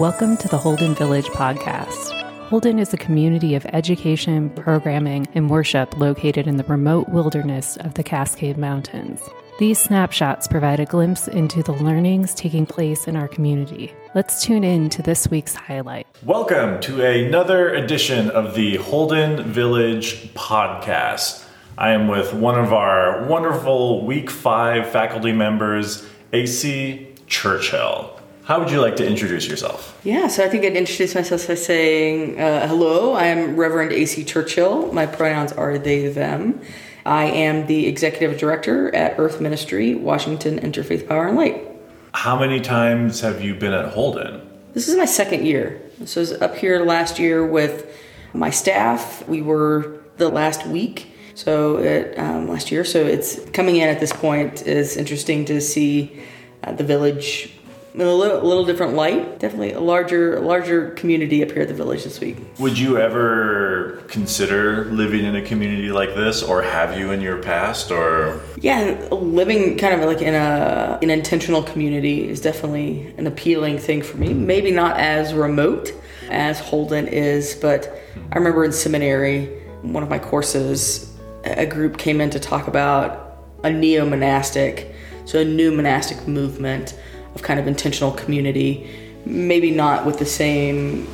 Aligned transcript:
Welcome 0.00 0.38
to 0.38 0.48
the 0.48 0.56
Holden 0.56 0.94
Village 0.94 1.26
podcast. 1.26 2.18
Holden 2.48 2.78
is 2.78 2.94
a 2.94 2.96
community 2.96 3.54
of 3.54 3.66
education, 3.66 4.48
programming, 4.48 5.28
and 5.34 5.50
worship 5.50 5.94
located 5.98 6.46
in 6.46 6.56
the 6.56 6.64
remote 6.64 7.10
wilderness 7.10 7.76
of 7.76 7.92
the 7.92 8.02
Cascade 8.02 8.56
Mountains. 8.56 9.20
These 9.58 9.78
snapshots 9.78 10.48
provide 10.48 10.80
a 10.80 10.86
glimpse 10.86 11.28
into 11.28 11.62
the 11.62 11.74
learnings 11.74 12.32
taking 12.32 12.64
place 12.64 13.06
in 13.06 13.14
our 13.14 13.28
community. 13.28 13.92
Let's 14.14 14.42
tune 14.42 14.64
in 14.64 14.88
to 14.88 15.02
this 15.02 15.28
week's 15.28 15.54
highlight. 15.54 16.06
Welcome 16.24 16.80
to 16.80 17.04
another 17.04 17.74
edition 17.74 18.30
of 18.30 18.54
the 18.54 18.76
Holden 18.76 19.52
Village 19.52 20.32
podcast. 20.32 21.44
I 21.76 21.90
am 21.90 22.08
with 22.08 22.32
one 22.32 22.58
of 22.58 22.72
our 22.72 23.26
wonderful 23.26 24.06
week 24.06 24.30
five 24.30 24.88
faculty 24.88 25.32
members, 25.32 26.08
AC 26.32 27.06
Churchill. 27.26 28.16
How 28.44 28.58
would 28.58 28.70
you 28.70 28.80
like 28.80 28.96
to 28.96 29.06
introduce 29.06 29.46
yourself? 29.46 29.98
Yeah, 30.02 30.26
so 30.28 30.44
I 30.44 30.48
think 30.48 30.64
I'd 30.64 30.76
introduce 30.76 31.14
myself 31.14 31.46
by 31.46 31.54
saying, 31.54 32.40
uh, 32.40 32.66
hello, 32.66 33.14
I'm 33.14 33.56
Reverend 33.56 33.92
AC 33.92 34.24
Churchill. 34.24 34.92
My 34.92 35.06
pronouns 35.06 35.52
are 35.52 35.78
they, 35.78 36.08
them. 36.08 36.60
I 37.06 37.24
am 37.26 37.66
the 37.66 37.86
executive 37.86 38.38
director 38.38 38.94
at 38.94 39.18
Earth 39.18 39.40
Ministry, 39.40 39.94
Washington 39.94 40.58
Interfaith 40.58 41.06
Power 41.06 41.28
and 41.28 41.36
Light. 41.36 41.66
How 42.12 42.38
many 42.38 42.60
times 42.60 43.20
have 43.20 43.42
you 43.42 43.54
been 43.54 43.72
at 43.72 43.92
Holden? 43.92 44.48
This 44.72 44.88
is 44.88 44.96
my 44.96 45.04
second 45.04 45.46
year. 45.46 45.80
So 46.04 46.20
I 46.20 46.22
was 46.22 46.32
up 46.32 46.56
here 46.56 46.84
last 46.84 47.18
year 47.18 47.46
with 47.46 47.94
my 48.32 48.50
staff. 48.50 49.26
We 49.28 49.42
were 49.42 50.00
the 50.16 50.28
last 50.28 50.66
week, 50.66 51.12
so 51.34 51.78
it, 51.78 52.18
um, 52.18 52.48
last 52.48 52.70
year. 52.70 52.84
So 52.84 53.04
it's 53.04 53.38
coming 53.50 53.76
in 53.76 53.88
at 53.88 54.00
this 54.00 54.12
point 54.12 54.62
is 54.62 54.96
interesting 54.96 55.44
to 55.46 55.60
see 55.60 56.22
uh, 56.64 56.72
the 56.72 56.84
village 56.84 57.52
in 57.94 58.00
a 58.00 58.14
little, 58.14 58.40
a 58.40 58.46
little 58.46 58.64
different 58.64 58.94
light. 58.94 59.38
Definitely 59.38 59.72
a 59.72 59.80
larger, 59.80 60.40
larger 60.40 60.90
community 60.90 61.42
up 61.42 61.50
here 61.50 61.62
at 61.62 61.68
the 61.68 61.74
village 61.74 62.04
this 62.04 62.20
week. 62.20 62.36
Would 62.58 62.78
you 62.78 62.98
ever 62.98 64.02
consider 64.08 64.84
living 64.86 65.24
in 65.24 65.36
a 65.36 65.42
community 65.42 65.90
like 65.90 66.14
this, 66.14 66.42
or 66.42 66.62
have 66.62 66.98
you 66.98 67.10
in 67.12 67.20
your 67.20 67.42
past, 67.42 67.90
or 67.90 68.40
Yeah, 68.60 69.08
living 69.10 69.76
kind 69.78 70.00
of 70.00 70.06
like 70.06 70.22
in 70.22 70.34
a 70.34 70.98
an 71.02 71.10
intentional 71.10 71.62
community 71.62 72.28
is 72.28 72.40
definitely 72.40 73.14
an 73.16 73.26
appealing 73.26 73.78
thing 73.78 74.02
for 74.02 74.16
me. 74.18 74.34
Maybe 74.34 74.70
not 74.70 74.98
as 74.98 75.34
remote 75.34 75.92
as 76.30 76.60
Holden 76.60 77.08
is, 77.08 77.54
but 77.54 78.00
I 78.32 78.36
remember 78.36 78.64
in 78.64 78.72
seminary, 78.72 79.46
one 79.82 80.02
of 80.02 80.08
my 80.08 80.18
courses, 80.18 81.16
a 81.44 81.66
group 81.66 81.98
came 81.98 82.20
in 82.20 82.30
to 82.30 82.38
talk 82.38 82.68
about 82.68 83.38
a 83.64 83.70
neo 83.70 84.06
monastic, 84.06 84.94
so 85.24 85.40
a 85.40 85.44
new 85.44 85.72
monastic 85.72 86.28
movement 86.28 86.94
kind 87.40 87.60
of 87.60 87.66
intentional 87.66 88.12
community. 88.12 88.88
Maybe 89.24 89.70
not 89.70 90.06
with 90.06 90.18
the 90.18 90.26
same 90.26 91.06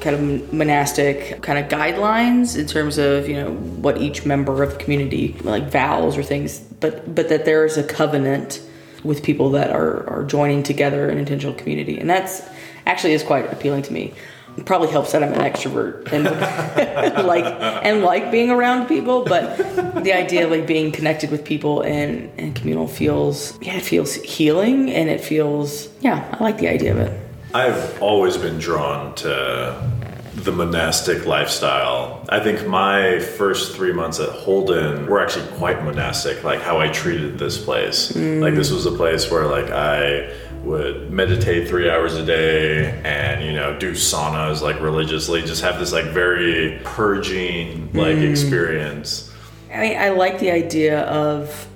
kind 0.00 0.16
of 0.16 0.52
monastic 0.52 1.42
kind 1.42 1.58
of 1.58 1.70
guidelines 1.70 2.58
in 2.58 2.66
terms 2.66 2.98
of 2.98 3.28
you 3.28 3.34
know 3.34 3.52
what 3.52 3.98
each 3.98 4.24
member 4.24 4.62
of 4.62 4.72
the 4.72 4.76
community 4.78 5.36
like 5.42 5.70
vows 5.70 6.16
or 6.16 6.22
things 6.22 6.58
but 6.58 7.14
but 7.14 7.28
that 7.28 7.44
there 7.44 7.66
is 7.66 7.76
a 7.76 7.82
covenant 7.82 8.62
with 9.04 9.22
people 9.22 9.50
that 9.50 9.70
are 9.70 10.08
are 10.08 10.24
joining 10.24 10.62
together 10.62 11.08
an 11.08 11.18
intentional 11.18 11.54
community 11.54 11.98
and 11.98 12.08
that's 12.08 12.42
actually 12.86 13.12
is 13.12 13.22
quite 13.22 13.52
appealing 13.52 13.82
to 13.82 13.92
me 13.92 14.12
it 14.56 14.66
probably 14.66 14.88
helps 14.88 15.12
that 15.12 15.22
I'm 15.22 15.32
an 15.32 15.40
extrovert 15.40 16.12
and 16.12 16.24
like 17.26 17.44
and 17.44 18.02
like 18.02 18.30
being 18.30 18.50
around 18.50 18.86
people 18.86 19.24
but 19.24 19.56
the 20.02 20.12
idea 20.12 20.44
of 20.44 20.50
like 20.50 20.66
being 20.66 20.92
connected 20.92 21.30
with 21.30 21.44
people 21.44 21.82
and 21.82 22.30
and 22.38 22.54
communal 22.54 22.88
feels 22.88 23.58
yeah 23.62 23.76
it 23.76 23.82
feels 23.82 24.14
healing 24.14 24.90
and 24.90 25.08
it 25.08 25.20
feels 25.20 25.88
yeah 26.00 26.36
I 26.38 26.42
like 26.42 26.58
the 26.58 26.68
idea 26.68 26.92
of 26.92 26.98
it 26.98 27.20
I've 27.54 28.00
always 28.00 28.36
been 28.36 28.58
drawn 28.58 29.14
to 29.16 29.90
the 30.34 30.52
monastic 30.52 31.26
lifestyle. 31.26 32.24
I 32.28 32.40
think 32.40 32.66
my 32.66 33.18
first 33.18 33.74
three 33.74 33.92
months 33.92 34.20
at 34.20 34.28
Holden 34.30 35.06
were 35.06 35.20
actually 35.20 35.46
quite 35.58 35.82
monastic, 35.84 36.44
like 36.44 36.60
how 36.60 36.78
I 36.78 36.88
treated 36.88 37.38
this 37.38 37.62
place. 37.62 38.14
Like 38.14 38.54
this 38.54 38.70
mm. 38.70 38.74
was 38.74 38.86
a 38.86 38.92
place 38.92 39.30
where 39.30 39.46
like 39.46 39.70
I 39.70 40.32
would 40.62 41.10
meditate 41.10 41.68
three 41.68 41.90
hours 41.90 42.14
a 42.14 42.24
day 42.24 43.00
and 43.04 43.44
you 43.44 43.52
know 43.52 43.78
do 43.78 43.92
saunas 43.92 44.60
like 44.60 44.80
religiously. 44.80 45.42
Just 45.42 45.62
have 45.62 45.78
this 45.78 45.92
like 45.92 46.06
very 46.06 46.80
purging 46.84 47.92
like 47.92 48.16
hmm. 48.16 48.24
experience. 48.24 49.32
I 49.72 49.80
mean, 49.80 49.98
I 49.98 50.10
like 50.10 50.38
the 50.38 50.50
idea 50.50 51.02
of 51.02 51.68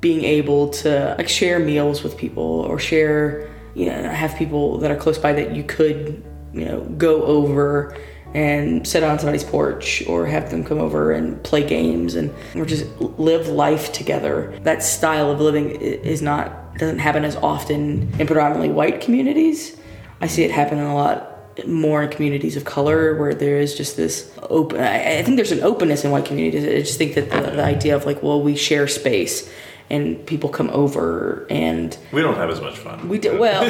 being 0.00 0.24
able 0.24 0.68
to 0.68 1.14
like 1.18 1.28
share 1.28 1.58
meals 1.58 2.02
with 2.02 2.16
people 2.16 2.42
or 2.42 2.78
share, 2.78 3.50
you 3.74 3.86
know, 3.86 4.02
have 4.10 4.36
people 4.36 4.78
that 4.78 4.90
are 4.90 4.96
close 4.96 5.18
by 5.18 5.32
that 5.32 5.56
you 5.56 5.64
could, 5.64 6.22
you 6.52 6.64
know, 6.64 6.80
go 6.96 7.22
over 7.24 7.96
and 8.34 8.86
sit 8.86 9.02
on 9.02 9.18
somebody's 9.18 9.44
porch 9.44 10.02
or 10.06 10.26
have 10.26 10.50
them 10.50 10.62
come 10.62 10.78
over 10.78 11.12
and 11.12 11.42
play 11.42 11.66
games 11.66 12.14
and 12.14 12.32
or 12.54 12.66
just 12.66 12.84
live 13.00 13.48
life 13.48 13.92
together. 13.92 14.58
That 14.62 14.82
style 14.82 15.30
of 15.30 15.40
living 15.40 15.70
is 15.70 16.20
not 16.20 16.67
doesn't 16.78 16.98
happen 17.00 17.24
as 17.24 17.36
often 17.36 18.12
in 18.18 18.26
predominantly 18.26 18.70
white 18.70 19.00
communities. 19.00 19.76
I 20.20 20.26
see 20.26 20.44
it 20.44 20.50
happen 20.50 20.78
a 20.78 20.94
lot 20.94 21.38
more 21.66 22.02
in 22.02 22.08
communities 22.10 22.56
of 22.56 22.64
color 22.64 23.16
where 23.16 23.34
there 23.34 23.58
is 23.58 23.74
just 23.74 23.96
this 23.96 24.32
open 24.42 24.80
I, 24.80 25.22
think 25.22 25.36
there's 25.36 25.52
an 25.52 25.62
openness 25.62 26.04
in 26.04 26.12
white 26.12 26.24
communities 26.24 26.64
i 26.64 26.78
just 26.78 26.98
think 26.98 27.14
that 27.16 27.30
the, 27.30 27.50
the 27.56 27.64
idea 27.64 27.96
of 27.96 28.06
like 28.06 28.22
well 28.22 28.40
we 28.40 28.54
share 28.54 28.86
space 28.86 29.50
and 29.90 30.24
people 30.26 30.50
come 30.50 30.70
over 30.70 31.46
and 31.50 31.96
we 32.12 32.22
don't 32.22 32.36
have 32.36 32.50
as 32.50 32.60
much 32.60 32.78
fun 32.78 33.08
we 33.08 33.18
do 33.18 33.36
well 33.38 33.62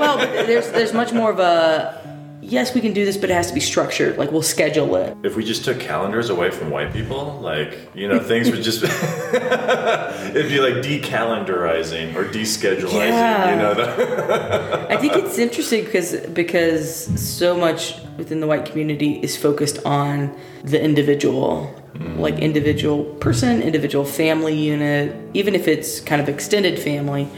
well 0.00 0.18
there's 0.18 0.70
there's 0.72 0.92
much 0.92 1.12
more 1.12 1.30
of 1.30 1.38
a 1.38 1.99
yes 2.40 2.74
we 2.74 2.80
can 2.80 2.92
do 2.92 3.04
this 3.04 3.16
but 3.16 3.30
it 3.30 3.34
has 3.34 3.48
to 3.48 3.54
be 3.54 3.60
structured 3.60 4.16
like 4.18 4.30
we'll 4.32 4.42
schedule 4.42 4.96
it 4.96 5.16
if 5.22 5.36
we 5.36 5.44
just 5.44 5.64
took 5.64 5.78
calendars 5.78 6.30
away 6.30 6.50
from 6.50 6.70
white 6.70 6.92
people 6.92 7.38
like 7.40 7.78
you 7.94 8.08
know 8.08 8.18
things 8.18 8.50
would 8.50 8.62
just 8.62 8.82
it'd 8.84 10.48
be 10.48 10.60
like 10.60 10.74
decalendarizing 10.82 12.14
or 12.14 12.24
descheduling 12.24 13.08
Yeah. 13.08 13.50
you 13.50 13.56
know 13.56 13.74
the, 13.74 14.86
I 14.90 14.96
think 14.96 15.14
it's 15.14 15.38
interesting 15.38 15.84
because 15.84 16.14
because 16.28 17.06
so 17.20 17.56
much 17.56 18.00
within 18.16 18.40
the 18.40 18.46
white 18.46 18.64
community 18.64 19.20
is 19.22 19.36
focused 19.36 19.78
on 19.84 20.36
the 20.62 20.80
individual, 20.82 21.74
mm. 21.94 22.18
like 22.18 22.38
individual 22.38 23.04
person, 23.14 23.62
individual 23.62 24.04
family 24.04 24.54
unit. 24.54 25.16
Even 25.34 25.54
if 25.54 25.66
it's 25.66 26.00
kind 26.00 26.20
of 26.20 26.28
extended 26.28 26.78
family, 26.78 27.28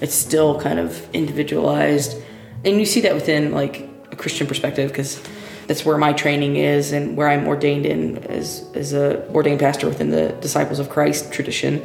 it's 0.00 0.14
still 0.14 0.60
kind 0.60 0.78
of 0.78 1.08
individualized, 1.14 2.20
and 2.64 2.78
you 2.78 2.86
see 2.86 3.00
that 3.02 3.14
within 3.14 3.52
like 3.52 3.88
a 4.12 4.16
Christian 4.16 4.46
perspective 4.46 4.90
because 4.90 5.20
that's 5.66 5.84
where 5.84 5.96
my 5.96 6.12
training 6.12 6.56
is 6.56 6.92
and 6.92 7.16
where 7.16 7.28
I'm 7.28 7.48
ordained 7.48 7.86
in 7.86 8.18
as 8.18 8.68
as 8.74 8.92
a 8.92 9.26
ordained 9.32 9.60
pastor 9.60 9.88
within 9.88 10.10
the 10.10 10.28
Disciples 10.40 10.78
of 10.78 10.90
Christ 10.90 11.32
tradition. 11.32 11.82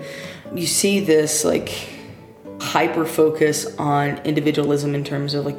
You 0.54 0.68
see 0.68 1.00
this 1.00 1.44
like 1.46 1.72
hyper 2.60 3.06
focus 3.06 3.76
on 3.78 4.18
individualism 4.20 4.94
in 4.94 5.04
terms 5.04 5.34
of 5.34 5.46
like 5.46 5.58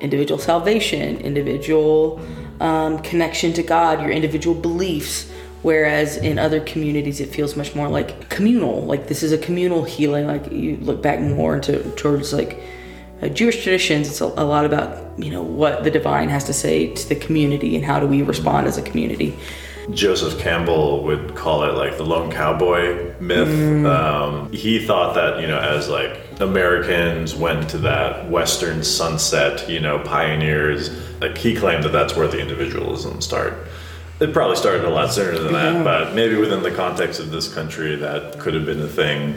individual 0.00 0.38
salvation, 0.38 1.18
individual 1.18 2.20
um, 2.60 2.98
connection 3.00 3.52
to 3.54 3.62
God, 3.62 4.00
your 4.00 4.10
individual 4.10 4.54
beliefs. 4.54 5.30
Whereas 5.62 6.16
in 6.16 6.38
other 6.38 6.60
communities, 6.60 7.20
it 7.20 7.28
feels 7.28 7.54
much 7.54 7.74
more 7.74 7.88
like 7.88 8.30
communal. 8.30 8.80
Like 8.82 9.08
this 9.08 9.22
is 9.22 9.30
a 9.30 9.38
communal 9.38 9.84
healing. 9.84 10.26
Like 10.26 10.50
you 10.50 10.78
look 10.78 11.02
back 11.02 11.20
more 11.20 11.54
into 11.54 11.82
towards 11.96 12.32
like 12.32 12.62
Jewish 13.28 13.62
traditions. 13.62 14.08
It's 14.08 14.20
a, 14.20 14.26
a 14.26 14.44
lot 14.44 14.64
about 14.64 15.18
you 15.18 15.30
know 15.30 15.42
what 15.42 15.84
the 15.84 15.90
divine 15.90 16.28
has 16.28 16.44
to 16.44 16.52
say 16.52 16.94
to 16.94 17.08
the 17.08 17.16
community 17.16 17.76
and 17.76 17.84
how 17.84 18.00
do 18.00 18.06
we 18.06 18.22
respond 18.22 18.66
as 18.66 18.78
a 18.78 18.82
community. 18.82 19.36
Joseph 19.92 20.38
Campbell 20.38 21.02
would 21.04 21.34
call 21.34 21.64
it 21.64 21.72
like 21.72 21.96
the 21.96 22.04
lone 22.04 22.30
cowboy 22.30 23.14
myth. 23.20 23.84
Um, 23.84 24.52
he 24.52 24.84
thought 24.84 25.14
that, 25.14 25.40
you 25.40 25.48
know, 25.48 25.58
as 25.58 25.88
like 25.88 26.20
Americans 26.40 27.34
went 27.34 27.68
to 27.70 27.78
that 27.78 28.30
Western 28.30 28.84
sunset, 28.84 29.68
you 29.68 29.80
know, 29.80 29.98
pioneers, 29.98 30.90
like 31.20 31.36
he 31.36 31.56
claimed 31.56 31.84
that 31.84 31.92
that's 31.92 32.14
where 32.14 32.28
the 32.28 32.38
individualism 32.38 33.20
started. 33.20 33.58
It 34.20 34.32
probably 34.32 34.56
started 34.56 34.84
a 34.84 34.90
lot 34.90 35.12
sooner 35.12 35.38
than 35.38 35.54
that, 35.54 35.82
but 35.82 36.14
maybe 36.14 36.36
within 36.36 36.62
the 36.62 36.70
context 36.70 37.20
of 37.20 37.30
this 37.30 37.52
country, 37.52 37.96
that 37.96 38.38
could 38.38 38.52
have 38.54 38.66
been 38.66 38.82
a 38.82 38.88
thing. 38.88 39.34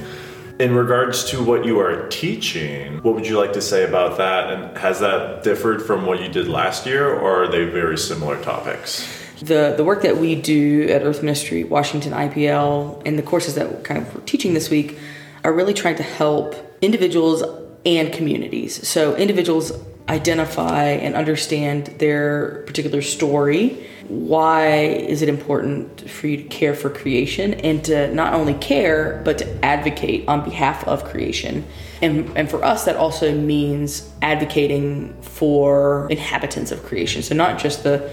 In 0.59 0.75
regards 0.75 1.23
to 1.31 1.43
what 1.43 1.65
you 1.65 1.79
are 1.79 2.07
teaching, 2.09 3.01
what 3.01 3.15
would 3.15 3.25
you 3.25 3.39
like 3.39 3.53
to 3.53 3.61
say 3.61 3.83
about 3.85 4.17
that? 4.17 4.53
And 4.53 4.77
has 4.77 4.99
that 4.99 5.43
differed 5.43 5.81
from 5.81 6.05
what 6.05 6.21
you 6.21 6.29
did 6.29 6.47
last 6.47 6.85
year, 6.85 7.11
or 7.11 7.43
are 7.43 7.47
they 7.47 7.65
very 7.65 7.97
similar 7.97 8.41
topics? 8.41 9.21
the 9.43 9.73
the 9.75 9.83
work 9.83 10.01
that 10.03 10.17
we 10.17 10.35
do 10.35 10.87
at 10.89 11.03
Earth 11.03 11.21
Ministry, 11.21 11.63
Washington 11.63 12.13
IPL, 12.13 13.01
and 13.05 13.17
the 13.17 13.23
courses 13.23 13.55
that 13.55 13.83
kind 13.83 14.01
of 14.01 14.15
we're 14.15 14.21
teaching 14.21 14.53
this 14.53 14.69
week 14.69 14.97
are 15.43 15.53
really 15.53 15.73
trying 15.73 15.95
to 15.97 16.03
help 16.03 16.55
individuals 16.81 17.43
and 17.85 18.13
communities. 18.13 18.87
So 18.87 19.15
individuals 19.15 19.71
identify 20.09 20.85
and 20.85 21.15
understand 21.15 21.87
their 21.97 22.63
particular 22.65 23.01
story. 23.01 23.87
Why 24.07 24.75
is 24.75 25.21
it 25.21 25.29
important 25.29 26.09
for 26.09 26.27
you 26.27 26.37
to 26.37 26.43
care 26.43 26.73
for 26.73 26.89
creation 26.89 27.53
and 27.53 27.83
to 27.85 28.13
not 28.13 28.33
only 28.33 28.53
care, 28.55 29.21
but 29.23 29.37
to 29.37 29.65
advocate 29.65 30.27
on 30.27 30.43
behalf 30.43 30.85
of 30.87 31.05
creation? 31.05 31.65
And, 32.01 32.29
and 32.37 32.49
for 32.49 32.63
us, 32.65 32.83
that 32.83 32.97
also 32.97 33.33
means 33.33 34.09
advocating 34.21 35.13
for 35.21 36.07
inhabitants 36.09 36.71
of 36.71 36.83
creation. 36.83 37.21
So, 37.21 37.33
not 37.33 37.59
just 37.59 37.83
the 37.83 38.11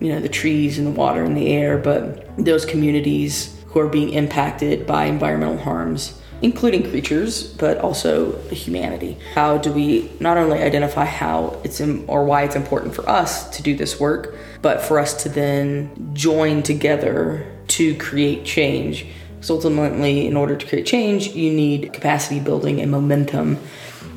you 0.00 0.12
know 0.12 0.20
the 0.20 0.28
trees 0.28 0.78
and 0.78 0.86
the 0.86 0.90
water 0.90 1.24
and 1.24 1.36
the 1.36 1.48
air, 1.48 1.78
but 1.78 2.36
those 2.36 2.64
communities 2.64 3.56
who 3.66 3.80
are 3.80 3.88
being 3.88 4.10
impacted 4.10 4.86
by 4.86 5.06
environmental 5.06 5.58
harms 5.58 6.20
including 6.42 6.88
creatures, 6.88 7.44
but 7.54 7.78
also 7.78 8.38
humanity. 8.48 9.16
How 9.34 9.58
do 9.58 9.72
we 9.72 10.10
not 10.20 10.36
only 10.36 10.62
identify 10.62 11.04
how 11.04 11.60
it's 11.64 11.80
in, 11.80 12.04
or 12.06 12.24
why 12.24 12.42
it's 12.42 12.56
important 12.56 12.94
for 12.94 13.08
us 13.08 13.48
to 13.56 13.62
do 13.62 13.76
this 13.76 13.98
work, 13.98 14.34
but 14.62 14.82
for 14.82 14.98
us 14.98 15.22
to 15.22 15.28
then 15.28 16.10
join 16.14 16.62
together 16.62 17.50
to 17.68 17.94
create 17.96 18.44
change? 18.44 19.06
Because 19.36 19.50
ultimately, 19.50 20.26
in 20.26 20.36
order 20.36 20.56
to 20.56 20.66
create 20.66 20.86
change, 20.86 21.28
you 21.28 21.52
need 21.52 21.92
capacity 21.92 22.40
building 22.40 22.80
and 22.80 22.90
momentum. 22.90 23.58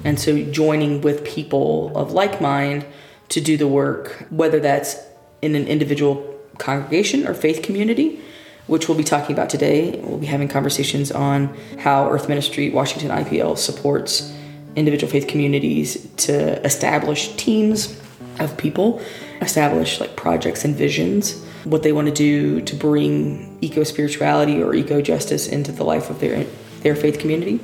And 0.03 0.19
so, 0.19 0.43
joining 0.43 1.01
with 1.01 1.25
people 1.25 1.95
of 1.97 2.11
like 2.11 2.41
mind 2.41 2.85
to 3.29 3.41
do 3.41 3.57
the 3.57 3.67
work, 3.67 4.25
whether 4.29 4.59
that's 4.59 4.97
in 5.41 5.55
an 5.55 5.67
individual 5.67 6.35
congregation 6.57 7.27
or 7.27 7.33
faith 7.33 7.61
community, 7.61 8.19
which 8.67 8.87
we'll 8.87 8.97
be 8.97 9.03
talking 9.03 9.35
about 9.35 9.49
today. 9.49 9.99
We'll 10.03 10.17
be 10.17 10.27
having 10.27 10.47
conversations 10.47 11.11
on 11.11 11.57
how 11.79 12.09
Earth 12.09 12.29
Ministry 12.29 12.69
Washington 12.69 13.11
IPL 13.11 13.57
supports 13.57 14.33
individual 14.75 15.11
faith 15.11 15.27
communities 15.27 16.07
to 16.17 16.63
establish 16.63 17.35
teams 17.35 17.99
of 18.39 18.55
people, 18.57 19.01
establish 19.41 19.99
like 19.99 20.15
projects 20.15 20.63
and 20.63 20.75
visions, 20.75 21.43
what 21.63 21.83
they 21.83 21.91
want 21.91 22.07
to 22.07 22.13
do 22.13 22.61
to 22.61 22.75
bring 22.75 23.57
eco 23.61 23.83
spirituality 23.83 24.61
or 24.61 24.75
eco 24.75 25.01
justice 25.01 25.47
into 25.47 25.71
the 25.71 25.83
life 25.83 26.09
of 26.09 26.19
their 26.19 26.45
their 26.81 26.95
faith 26.95 27.19
community. 27.19 27.59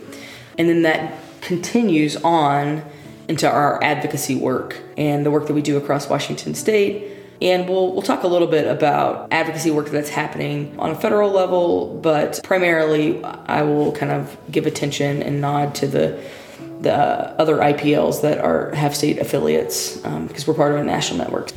And 0.57 0.67
then 0.67 0.81
that 0.83 1.19
continues 1.41 2.15
on 2.17 2.83
into 3.27 3.49
our 3.49 3.81
advocacy 3.83 4.35
work 4.35 4.77
and 4.97 5.25
the 5.25 5.31
work 5.31 5.47
that 5.47 5.53
we 5.53 5.61
do 5.61 5.77
across 5.77 6.09
Washington 6.09 6.55
state 6.55 7.12
and 7.41 7.67
we'll, 7.67 7.91
we'll 7.91 8.01
talk 8.01 8.23
a 8.23 8.27
little 8.27 8.47
bit 8.47 8.67
about 8.67 9.27
advocacy 9.31 9.71
work 9.71 9.89
that's 9.89 10.09
happening 10.09 10.77
on 10.79 10.91
a 10.91 10.95
federal 10.95 11.31
level, 11.31 11.99
but 12.01 12.39
primarily 12.43 13.23
I 13.23 13.63
will 13.63 13.91
kind 13.91 14.11
of 14.11 14.37
give 14.51 14.65
attention 14.65 15.21
and 15.21 15.41
nod 15.41 15.75
to 15.75 15.87
the 15.87 16.23
the 16.81 16.93
other 16.93 17.57
IPLs 17.57 18.21
that 18.21 18.39
are 18.39 18.71
have 18.75 18.93
state 18.95 19.17
affiliates 19.17 20.03
um, 20.05 20.27
because 20.27 20.45
we're 20.45 20.53
part 20.53 20.73
of 20.73 20.79
a 20.79 20.83
national 20.83 21.17
network. 21.17 21.51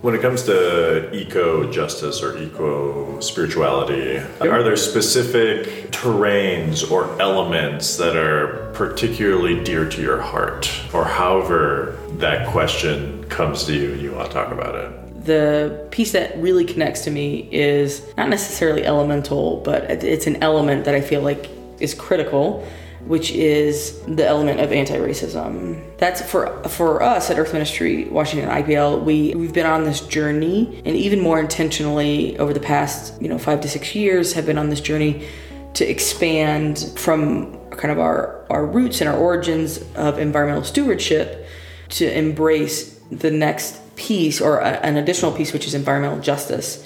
When 0.00 0.14
it 0.14 0.22
comes 0.22 0.44
to 0.44 1.14
eco 1.14 1.70
justice 1.70 2.22
or 2.22 2.38
eco 2.38 3.20
spirituality, 3.20 4.16
are 4.40 4.62
there 4.62 4.76
specific 4.76 5.90
terrains 5.90 6.90
or 6.90 7.20
elements 7.20 7.98
that 7.98 8.16
are 8.16 8.72
particularly 8.72 9.62
dear 9.62 9.86
to 9.90 10.00
your 10.00 10.18
heart? 10.18 10.70
Or 10.94 11.04
however 11.04 11.98
that 12.12 12.48
question 12.48 13.24
comes 13.24 13.64
to 13.64 13.74
you, 13.74 13.92
you 13.92 14.12
want 14.12 14.28
to 14.28 14.32
talk 14.32 14.52
about 14.52 14.74
it? 14.74 14.99
The 15.24 15.86
piece 15.90 16.12
that 16.12 16.36
really 16.38 16.64
connects 16.64 17.02
to 17.04 17.10
me 17.10 17.48
is 17.52 18.02
not 18.16 18.28
necessarily 18.28 18.84
elemental, 18.84 19.60
but 19.64 19.84
it's 19.84 20.26
an 20.26 20.42
element 20.42 20.84
that 20.84 20.94
I 20.94 21.00
feel 21.00 21.20
like 21.20 21.50
is 21.78 21.94
critical, 21.94 22.66
which 23.06 23.30
is 23.32 24.00
the 24.02 24.26
element 24.26 24.60
of 24.60 24.72
anti-racism. 24.72 25.82
That's 25.98 26.22
for 26.22 26.62
for 26.68 27.02
us 27.02 27.30
at 27.30 27.38
Earth 27.38 27.52
Ministry 27.52 28.04
Washington 28.04 28.48
IPL. 28.48 29.02
We 29.02 29.34
we've 29.34 29.52
been 29.52 29.66
on 29.66 29.84
this 29.84 30.00
journey, 30.00 30.82
and 30.84 30.96
even 30.96 31.20
more 31.20 31.38
intentionally 31.38 32.38
over 32.38 32.54
the 32.54 32.60
past 32.60 33.20
you 33.20 33.28
know 33.28 33.38
five 33.38 33.60
to 33.62 33.68
six 33.68 33.94
years, 33.94 34.32
have 34.34 34.46
been 34.46 34.58
on 34.58 34.70
this 34.70 34.80
journey 34.80 35.26
to 35.74 35.88
expand 35.88 36.92
from 36.96 37.58
kind 37.70 37.92
of 37.92 37.98
our 37.98 38.46
our 38.50 38.64
roots 38.64 39.00
and 39.00 39.08
our 39.08 39.16
origins 39.16 39.84
of 39.96 40.18
environmental 40.18 40.64
stewardship 40.64 41.46
to 41.90 42.10
embrace 42.16 43.00
the 43.10 43.30
next 43.30 43.79
piece 44.00 44.40
or 44.40 44.58
a, 44.58 44.70
an 44.84 44.96
additional 44.96 45.30
piece, 45.30 45.52
which 45.52 45.66
is 45.66 45.74
environmental 45.74 46.20
justice. 46.20 46.84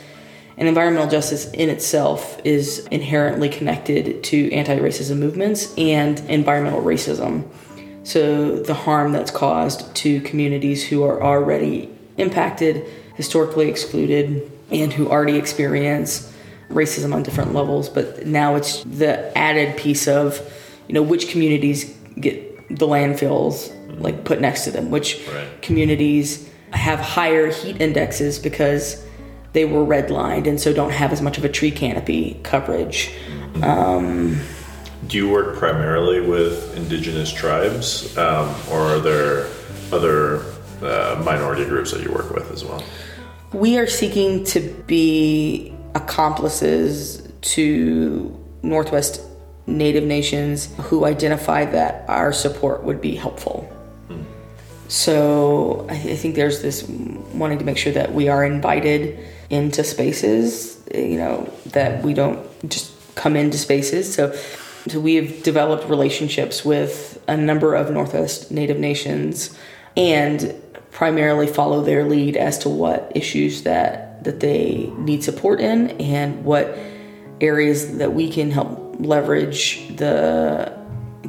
And 0.57 0.69
environmental 0.69 1.09
justice 1.09 1.51
in 1.53 1.69
itself 1.69 2.41
is 2.45 2.87
inherently 2.89 3.49
connected 3.49 4.23
to 4.25 4.53
anti 4.53 4.79
racism 4.79 5.19
movements 5.19 5.73
and 5.79 6.19
environmental 6.29 6.83
racism. 6.83 7.49
So, 8.05 8.59
the 8.59 8.75
harm 8.75 9.13
that's 9.13 9.31
caused 9.31 9.95
to 9.97 10.21
communities 10.21 10.87
who 10.87 11.03
are 11.05 11.23
already 11.23 11.89
impacted, 12.19 12.87
historically 13.15 13.69
excluded, 13.69 14.51
and 14.71 14.93
who 14.93 15.09
already 15.09 15.37
experience 15.37 16.33
racism 16.69 17.15
on 17.15 17.23
different 17.23 17.55
levels. 17.55 17.89
But 17.89 18.27
now 18.27 18.57
it's 18.57 18.85
the 18.85 19.37
added 19.37 19.77
piece 19.77 20.07
of, 20.07 20.41
you 20.89 20.95
know, 20.95 21.03
which 21.03 21.29
communities 21.29 21.97
get 22.21 22.69
the 22.69 22.87
landfills 22.87 23.73
like 24.01 24.25
put 24.25 24.41
next 24.41 24.65
to 24.65 24.71
them, 24.71 24.91
which 24.91 25.27
right. 25.29 25.63
communities 25.63 26.49
have 26.75 27.01
higher 27.01 27.51
heat 27.51 27.81
indexes 27.81 28.39
because 28.39 29.05
they 29.53 29.65
were 29.65 29.85
redlined 29.85 30.47
and 30.47 30.61
so 30.61 30.73
don't 30.73 30.91
have 30.91 31.13
as 31.13 31.23
much 31.23 31.39
of 31.39 31.45
a 31.45 31.49
tree 31.49 31.71
canopy 31.71 32.39
coverage. 32.43 33.13
Um, 33.63 34.41
Do 35.07 35.17
you 35.17 35.29
work 35.31 35.57
primarily 35.57 36.21
with 36.21 36.77
indigenous 36.77 37.33
tribes, 37.33 38.17
um, 38.19 38.55
or 38.71 38.81
are 38.81 38.99
there 38.99 39.49
other 39.93 40.45
uh, 40.83 41.23
minority 41.25 41.65
groups 41.65 41.93
that 41.93 42.03
you 42.03 42.11
work 42.11 42.31
with 42.31 42.51
as 42.51 42.65
well? 42.65 42.83
We 43.53 43.79
are 43.79 43.87
seeking 43.87 44.45
to 44.45 44.61
be 44.87 45.73
accomplices 45.95 47.29
to 47.43 48.37
Northwest 48.63 49.21
Native 49.67 50.05
nations 50.05 50.75
who 50.83 51.05
identify 51.05 51.65
that 51.67 52.05
our 52.09 52.33
support 52.33 52.83
would 52.83 53.01
be 53.01 53.15
helpful. 53.15 53.71
So 54.89 55.87
I, 55.89 55.95
I 55.95 56.17
think 56.17 56.35
there's 56.35 56.63
this 56.63 56.83
wanting 56.85 57.59
to 57.59 57.65
make 57.65 57.79
sure 57.79 57.93
that 57.93 58.13
we 58.13 58.29
are 58.29 58.45
invited 58.45 59.19
into 59.51 59.85
spaces, 59.85 60.81
you 60.95 61.17
know, 61.17 61.53
that 61.67 62.03
we 62.03 62.15
don't 62.15 62.47
just 62.69 62.93
come 63.15 63.37
into 63.37 63.59
spaces. 63.59 64.13
So, 64.13 64.33
so 64.89 65.01
we 65.01 65.15
have 65.17 65.43
developed 65.43 65.89
relationships 65.89 66.65
with 66.65 67.23
a 67.27 67.37
number 67.37 67.75
of 67.75 67.91
Northwest 67.91 68.51
Native 68.51 68.79
nations 68.79 69.57
and 69.97 70.61
primarily 70.91 71.47
follow 71.47 71.83
their 71.83 72.05
lead 72.05 72.37
as 72.37 72.59
to 72.59 72.69
what 72.69 73.11
issues 73.15 73.63
that 73.63 74.23
that 74.25 74.41
they 74.41 74.91
need 74.97 75.23
support 75.23 75.61
in 75.61 75.91
and 76.01 76.45
what 76.45 76.79
areas 77.41 77.99
that 77.99 78.15
we 78.15 78.31
can 78.31 78.51
help 78.51 78.97
leverage 78.99 79.87
the 79.97 80.73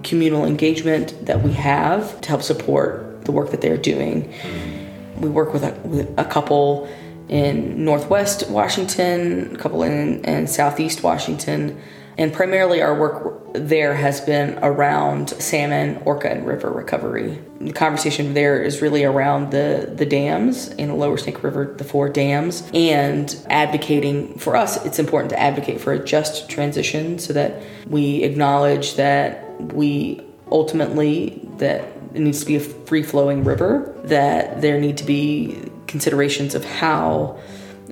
communal 0.03 0.45
engagement 0.45 1.25
that 1.25 1.41
we 1.41 1.51
have 1.51 2.21
to 2.21 2.29
help 2.29 2.41
support 2.41 3.04
the 3.25 3.31
work 3.31 3.51
that 3.51 3.61
they're 3.61 3.77
doing. 3.77 4.33
We 5.17 5.29
work 5.29 5.53
with 5.53 5.63
a, 5.63 5.71
with 5.87 6.13
a 6.17 6.25
couple 6.25 6.89
in 7.27 7.83
Northwest 7.83 8.49
Washington, 8.49 9.55
a 9.55 9.57
couple 9.57 9.83
in, 9.83 10.23
in 10.25 10.47
Southeast 10.47 11.03
Washington, 11.03 11.81
and 12.17 12.31
primarily 12.31 12.81
our 12.81 12.97
work 12.97 13.41
there 13.53 13.95
has 13.95 14.21
been 14.21 14.59
around 14.61 15.29
salmon, 15.29 16.01
orca, 16.05 16.29
and 16.29 16.45
river 16.45 16.71
recovery. 16.71 17.41
The 17.59 17.73
conversation 17.73 18.33
there 18.33 18.61
is 18.61 18.81
really 18.81 19.03
around 19.03 19.51
the, 19.51 19.91
the 19.93 20.05
dams 20.05 20.69
in 20.69 20.89
the 20.89 20.95
lower 20.95 21.17
Snake 21.17 21.43
River, 21.43 21.73
the 21.77 21.83
four 21.83 22.09
dams, 22.09 22.69
and 22.73 23.35
advocating 23.49 24.37
for 24.37 24.55
us, 24.55 24.83
it's 24.85 24.99
important 24.99 25.31
to 25.31 25.39
advocate 25.39 25.81
for 25.81 25.93
a 25.93 26.03
just 26.03 26.49
transition 26.49 27.19
so 27.19 27.33
that 27.33 27.63
we 27.87 28.23
acknowledge 28.23 28.95
that 28.95 29.61
we 29.73 30.21
ultimately 30.51 31.41
that 31.57 31.94
it 32.15 32.21
needs 32.21 32.39
to 32.39 32.45
be 32.45 32.55
a 32.55 32.59
free 32.59 33.03
flowing 33.03 33.43
river, 33.43 33.93
that 34.05 34.61
there 34.61 34.79
need 34.79 34.97
to 34.97 35.03
be 35.03 35.69
considerations 35.87 36.55
of 36.55 36.63
how 36.65 37.37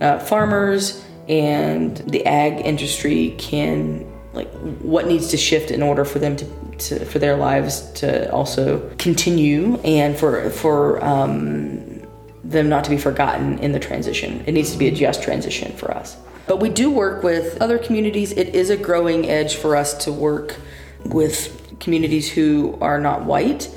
uh, 0.02 0.20
farmers 0.20 1.04
and 1.30 1.98
the 1.98 2.26
ag 2.26 2.66
industry 2.66 3.36
can 3.38 4.10
like 4.34 4.52
what 4.82 5.08
needs 5.08 5.30
to 5.30 5.38
shift 5.38 5.72
in 5.72 5.82
order 5.82 6.04
for 6.04 6.20
them 6.20 6.36
to, 6.36 6.46
to 6.80 7.06
for 7.06 7.20
their 7.20 7.38
lives 7.38 7.92
to 7.94 8.32
also 8.32 8.90
continue 8.98 9.78
and 9.82 10.18
for 10.18 10.50
for 10.50 11.04
um, 11.06 12.02
them 12.44 12.68
not 12.68 12.84
to 12.84 12.90
be 12.90 12.98
forgotten 12.98 13.60
in 13.60 13.72
the 13.72 13.80
transition. 13.80 14.44
It 14.46 14.54
needs 14.54 14.72
to 14.72 14.78
be 14.78 14.88
a 14.88 14.92
just 14.92 15.24
transition 15.24 15.76
for 15.78 15.92
us. 15.92 16.18
But 16.46 16.60
we 16.60 16.70
do 16.70 16.92
work 16.92 17.24
with 17.24 17.62
other 17.62 17.78
communities. 17.78 18.34
It 18.34 18.50
is 18.54 18.70
a 18.70 18.76
growing 18.76 19.30
edge 19.30 19.56
for 19.56 19.78
us 19.78 19.94
to 20.06 20.12
work 20.12 20.58
with 21.06 21.80
communities 21.80 22.30
who 22.30 22.78
are 22.82 23.00
not 23.00 23.24
white 23.24 23.70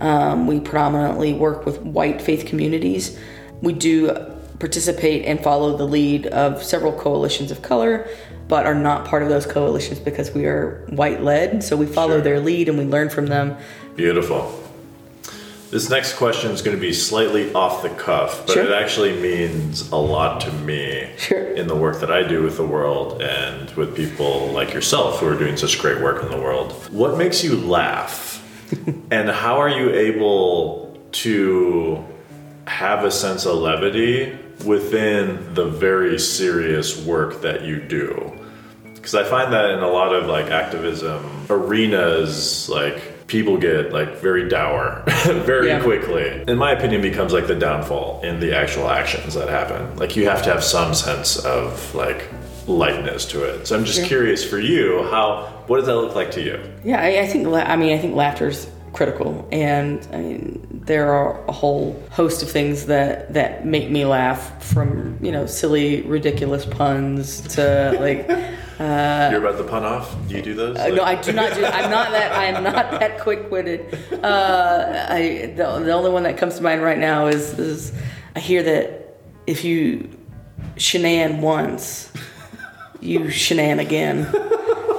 um, 0.00 0.46
we 0.46 0.60
predominantly 0.60 1.32
work 1.32 1.66
with 1.66 1.80
white 1.82 2.20
faith 2.22 2.46
communities. 2.46 3.18
We 3.62 3.72
do 3.72 4.14
participate 4.58 5.24
and 5.24 5.42
follow 5.42 5.76
the 5.76 5.86
lead 5.86 6.26
of 6.28 6.62
several 6.62 6.92
coalitions 6.92 7.50
of 7.50 7.62
color, 7.62 8.08
but 8.48 8.66
are 8.66 8.74
not 8.74 9.06
part 9.06 9.22
of 9.22 9.28
those 9.28 9.46
coalitions 9.46 9.98
because 9.98 10.32
we 10.32 10.44
are 10.46 10.84
white 10.90 11.22
led. 11.22 11.64
So 11.64 11.76
we 11.76 11.86
follow 11.86 12.16
sure. 12.16 12.20
their 12.20 12.40
lead 12.40 12.68
and 12.68 12.76
we 12.78 12.84
learn 12.84 13.08
from 13.08 13.26
them. 13.26 13.56
Beautiful. 13.96 14.56
This 15.70 15.88
next 15.88 16.14
question 16.14 16.50
is 16.50 16.62
going 16.62 16.76
to 16.76 16.80
be 16.80 16.92
slightly 16.92 17.52
off 17.54 17.82
the 17.82 17.90
cuff, 17.90 18.44
but 18.44 18.54
Sure. 18.54 18.64
it 18.64 18.72
actually 18.72 19.12
means 19.20 19.88
a 19.92 19.96
lot 19.96 20.40
to 20.40 20.52
me 20.52 21.08
Sure. 21.16 21.38
in 21.52 21.68
the 21.68 21.76
work 21.76 22.00
that 22.00 22.10
I 22.10 22.24
do 22.24 22.42
with 22.42 22.56
the 22.56 22.66
world 22.66 23.22
and 23.22 23.70
with 23.76 23.94
people 23.94 24.48
like 24.48 24.74
yourself 24.74 25.20
who 25.20 25.28
are 25.28 25.38
doing 25.38 25.56
such 25.56 25.78
great 25.80 26.00
work 26.00 26.24
in 26.24 26.28
the 26.30 26.40
world. 26.40 26.72
What 26.90 27.16
makes 27.16 27.44
you 27.44 27.54
laugh? 27.54 28.29
and 29.10 29.28
how 29.28 29.56
are 29.60 29.68
you 29.68 29.90
able 29.90 30.96
to 31.12 32.04
have 32.66 33.04
a 33.04 33.10
sense 33.10 33.46
of 33.46 33.56
levity 33.56 34.36
within 34.64 35.54
the 35.54 35.66
very 35.66 36.18
serious 36.18 37.04
work 37.04 37.40
that 37.42 37.62
you 37.62 37.80
do? 37.80 38.32
Because 38.94 39.14
I 39.14 39.24
find 39.24 39.52
that 39.52 39.70
in 39.70 39.78
a 39.80 39.88
lot 39.88 40.14
of 40.14 40.26
like 40.26 40.46
activism 40.50 41.24
arenas, 41.48 42.68
like 42.68 43.26
people 43.26 43.56
get 43.56 43.92
like 43.92 44.16
very 44.18 44.48
dour 44.48 45.02
very 45.26 45.68
Yeah. 45.68 45.80
quickly. 45.82 46.44
In 46.46 46.58
my 46.58 46.72
opinion, 46.72 47.00
becomes 47.00 47.32
like 47.32 47.46
the 47.46 47.54
downfall 47.54 48.20
in 48.22 48.40
the 48.40 48.54
actual 48.56 48.88
actions 48.90 49.34
that 49.34 49.48
happen. 49.48 49.96
Like 49.96 50.16
you 50.16 50.28
have 50.28 50.42
to 50.42 50.50
have 50.50 50.62
some 50.62 50.94
sense 50.94 51.38
of 51.44 51.94
like 51.94 52.28
lightness 52.68 53.24
to 53.26 53.44
it. 53.44 53.66
So 53.66 53.76
I'm 53.76 53.84
just 53.84 54.04
curious 54.04 54.44
for 54.44 54.58
you, 54.58 55.02
how 55.10 55.62
what 55.66 55.78
does 55.78 55.86
that 55.86 55.96
look 55.96 56.14
like 56.14 56.30
to 56.32 56.42
you? 56.42 56.60
Yeah, 56.84 57.00
I, 57.00 57.20
I 57.20 57.26
think. 57.26 57.46
I 57.46 57.76
mean, 57.76 57.92
I 57.92 57.98
think 57.98 58.14
laughter's 58.14 58.68
critical, 58.92 59.48
and 59.52 60.06
I 60.12 60.18
mean, 60.18 60.82
there 60.86 61.12
are 61.12 61.44
a 61.46 61.52
whole 61.52 62.02
host 62.10 62.42
of 62.42 62.50
things 62.50 62.86
that 62.86 63.32
that 63.34 63.66
make 63.66 63.90
me 63.90 64.04
laugh, 64.04 64.62
from 64.64 65.18
you 65.22 65.32
know, 65.32 65.46
silly, 65.46 66.02
ridiculous 66.02 66.64
puns 66.64 67.40
to 67.54 67.96
like. 68.00 68.28
You're 68.80 69.46
about 69.46 69.58
the 69.58 69.64
pun 69.64 69.84
off. 69.84 70.16
Do 70.26 70.36
you 70.36 70.40
do 70.40 70.54
those? 70.54 70.78
Uh, 70.78 70.88
no, 70.88 71.02
I 71.02 71.14
do 71.14 71.32
not 71.32 71.54
do. 71.54 71.62
I'm 71.66 71.90
not 71.90 72.12
that. 72.12 72.32
I'm 72.32 72.64
not 72.64 72.90
that 72.98 73.20
quick-witted. 73.20 73.98
Uh, 74.24 75.06
I 75.06 75.52
the, 75.54 75.80
the 75.80 75.92
only 75.92 76.10
one 76.10 76.22
that 76.22 76.38
comes 76.38 76.56
to 76.56 76.62
mind 76.62 76.82
right 76.82 76.96
now 76.98 77.26
is 77.26 77.58
is 77.58 77.92
I 78.34 78.40
hear 78.40 78.62
that 78.62 79.18
if 79.46 79.64
you 79.64 80.08
shenan 80.76 81.40
once, 81.40 82.10
you 83.00 83.20
shenan 83.20 83.80
again. 83.80 84.24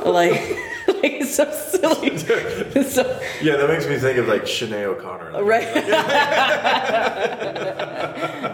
like, 0.06 0.32
like 0.88 1.14
it's 1.14 1.36
so 1.36 1.52
silly. 1.52 2.12
It's 2.12 2.94
so, 2.96 3.22
yeah, 3.42 3.58
that 3.58 3.68
makes 3.68 3.88
me 3.88 3.98
think 3.98 4.18
of 4.18 4.28
like 4.28 4.44
Sinead 4.44 4.84
O'Connor. 4.84 5.44
right. 5.44 5.68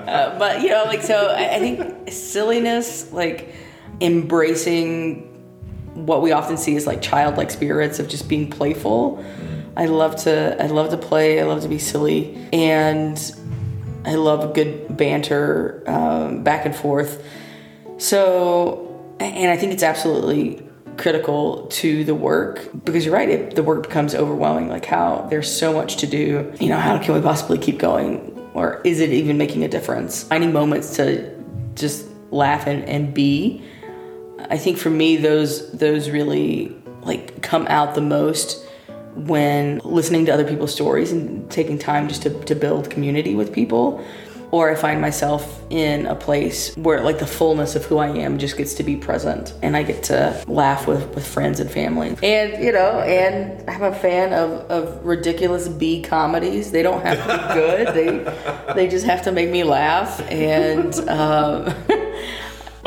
Uh, 0.07 0.39
but 0.39 0.61
you 0.61 0.69
know, 0.69 0.83
like 0.85 1.01
so, 1.01 1.27
I, 1.27 1.55
I 1.55 1.59
think 1.59 2.11
silliness, 2.11 3.11
like 3.11 3.53
embracing 4.01 5.23
what 5.93 6.21
we 6.21 6.31
often 6.31 6.57
see 6.57 6.75
as 6.75 6.85
like 6.85 7.01
childlike 7.01 7.49
spirits 7.49 7.99
of 7.99 8.07
just 8.07 8.29
being 8.29 8.49
playful. 8.49 9.23
I 9.75 9.85
love 9.85 10.15
to 10.23 10.61
I 10.61 10.67
love 10.67 10.89
to 10.89 10.97
play. 10.97 11.39
I 11.39 11.43
love 11.43 11.61
to 11.61 11.67
be 11.67 11.77
silly, 11.77 12.47
and 12.51 13.19
I 14.05 14.15
love 14.15 14.53
good 14.53 14.95
banter 14.95 15.83
um, 15.85 16.43
back 16.43 16.65
and 16.65 16.75
forth. 16.75 17.23
So, 17.97 18.86
and 19.19 19.51
I 19.51 19.57
think 19.57 19.73
it's 19.73 19.83
absolutely 19.83 20.63
critical 20.97 21.67
to 21.67 22.03
the 22.03 22.15
work 22.15 22.69
because 22.83 23.05
you're 23.05 23.13
right. 23.13 23.29
It, 23.29 23.55
the 23.55 23.63
work 23.63 23.83
becomes 23.83 24.15
overwhelming. 24.15 24.69
Like 24.69 24.85
how 24.85 25.27
there's 25.29 25.51
so 25.51 25.73
much 25.73 25.97
to 25.97 26.07
do. 26.07 26.53
You 26.59 26.69
know, 26.69 26.79
how 26.79 26.97
can 26.97 27.15
we 27.15 27.21
possibly 27.21 27.57
keep 27.57 27.79
going? 27.79 28.33
Or 28.53 28.81
is 28.83 28.99
it 28.99 29.11
even 29.11 29.37
making 29.37 29.63
a 29.63 29.67
difference? 29.67 30.23
Finding 30.23 30.51
moments 30.51 30.95
to 30.95 31.31
just 31.75 32.05
laugh 32.31 32.67
and, 32.67 32.83
and 32.85 33.13
be. 33.13 33.63
I 34.49 34.57
think 34.57 34.77
for 34.77 34.89
me, 34.89 35.17
those 35.17 35.71
those 35.71 36.09
really 36.09 36.75
like 37.03 37.41
come 37.41 37.67
out 37.67 37.95
the 37.95 38.01
most 38.01 38.65
when 39.15 39.79
listening 39.83 40.25
to 40.25 40.33
other 40.33 40.47
people's 40.47 40.73
stories 40.73 41.11
and 41.11 41.49
taking 41.49 41.79
time 41.79 42.07
just 42.07 42.21
to, 42.23 42.29
to 42.43 42.55
build 42.55 42.89
community 42.89 43.35
with 43.35 43.51
people. 43.51 44.03
Or 44.51 44.71
I 44.71 44.75
find 44.75 45.01
myself 45.01 45.61
in 45.69 46.05
a 46.05 46.15
place 46.15 46.75
where 46.77 47.01
like 47.01 47.19
the 47.19 47.27
fullness 47.27 47.75
of 47.75 47.85
who 47.85 47.97
I 47.97 48.07
am 48.09 48.37
just 48.37 48.57
gets 48.57 48.73
to 48.75 48.83
be 48.83 48.95
present 48.95 49.53
and 49.61 49.75
I 49.75 49.83
get 49.83 50.03
to 50.03 50.41
laugh 50.47 50.87
with, 50.87 51.13
with 51.13 51.27
friends 51.27 51.59
and 51.59 51.69
family. 51.69 52.15
And 52.23 52.63
you 52.63 52.71
know, 52.71 53.01
and 53.01 53.69
I'm 53.69 53.83
a 53.83 53.93
fan 53.93 54.33
of, 54.33 54.51
of 54.71 55.05
ridiculous 55.05 55.67
B 55.67 56.01
comedies. 56.01 56.71
They 56.71 56.83
don't 56.83 57.01
have 57.01 57.17
to 57.17 57.47
be 57.47 57.53
good. 57.53 57.87
They 57.97 58.73
they 58.73 58.87
just 58.87 59.05
have 59.05 59.23
to 59.23 59.31
make 59.31 59.49
me 59.49 59.63
laugh 59.63 60.19
and 60.29 60.93
um 61.09 61.73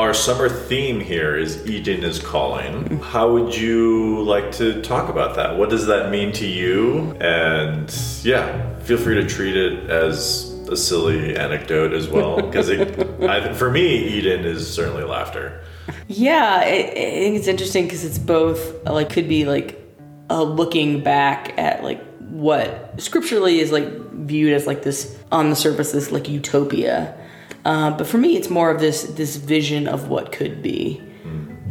Our 0.01 0.15
summer 0.15 0.49
theme 0.49 0.99
here 0.99 1.37
is 1.37 1.63
Eden 1.67 2.03
is 2.03 2.17
calling. 2.17 2.99
How 3.01 3.31
would 3.33 3.55
you 3.55 4.23
like 4.23 4.51
to 4.53 4.81
talk 4.81 5.09
about 5.09 5.35
that? 5.35 5.59
What 5.59 5.69
does 5.69 5.85
that 5.85 6.09
mean 6.09 6.31
to 6.33 6.47
you? 6.47 7.15
And 7.19 7.87
yeah, 8.23 8.79
feel 8.79 8.97
free 8.97 9.21
to 9.21 9.29
treat 9.29 9.55
it 9.55 9.91
as 9.91 10.50
a 10.71 10.77
silly 10.77 11.35
anecdote 11.35 11.93
as 11.93 12.07
well, 12.07 12.41
because 12.41 12.69
for 13.57 13.69
me, 13.69 13.97
Eden 13.97 14.45
is 14.45 14.71
certainly 14.71 15.03
laughter. 15.03 15.61
Yeah, 16.07 16.61
I, 16.61 16.65
I 16.65 16.93
think 16.93 17.37
it's 17.37 17.47
interesting 17.47 17.85
because 17.85 18.05
it's 18.05 18.17
both 18.17 18.83
like 18.85 19.09
could 19.09 19.27
be 19.27 19.45
like 19.45 19.79
a 20.29 20.43
looking 20.43 21.03
back 21.03 21.57
at 21.57 21.83
like 21.83 22.01
what 22.19 23.01
scripturally 23.01 23.59
is 23.59 23.71
like 23.71 23.87
viewed 24.11 24.53
as 24.53 24.65
like 24.65 24.83
this 24.83 25.17
on 25.31 25.49
the 25.49 25.55
surface 25.55 25.91
this 25.91 26.11
like 26.11 26.29
utopia, 26.29 27.17
uh, 27.65 27.91
but 27.91 28.07
for 28.07 28.17
me 28.17 28.37
it's 28.37 28.49
more 28.49 28.71
of 28.71 28.79
this 28.79 29.03
this 29.03 29.35
vision 29.35 29.87
of 29.87 30.07
what 30.07 30.31
could 30.31 30.61
be, 30.61 31.01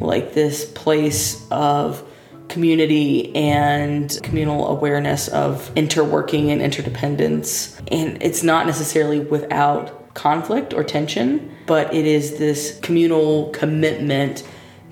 like 0.00 0.35
this 0.35 0.64
place 0.73 1.47
of 1.50 2.02
community 2.50 3.35
and 3.35 4.19
communal 4.23 4.69
awareness 4.69 5.28
of 5.28 5.73
interworking 5.75 6.50
and 6.50 6.61
interdependence, 6.61 7.80
and 7.90 8.23
it's 8.23 8.42
not 8.42 8.66
necessarily 8.66 9.21
without 9.21 10.14
conflict 10.14 10.75
or 10.75 10.85
tension, 10.85 11.50
but 11.66 11.95
it 11.95 12.04
is 12.04 12.38
this 12.38 12.78
communal 12.80 13.49
commitment 13.50 14.47